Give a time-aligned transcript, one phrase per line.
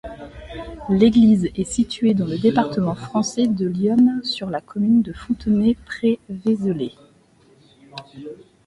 [0.89, 6.93] L'église est située dans le département français de l'Yonne, sur la commune de Fontenay-près-Vézelay.